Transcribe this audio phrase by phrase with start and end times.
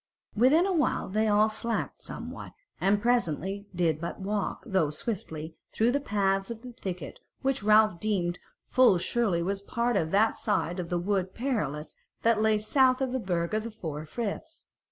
[0.35, 5.91] Within a while they all slacked somewhat, and presently did but walk, though swiftly, through
[5.91, 10.79] the paths of the thicket, which Ralph deemed full surely was part of that side
[10.79, 11.93] of the Wood Perilous
[12.23, 14.65] that lay south of the Burg of the Four Friths.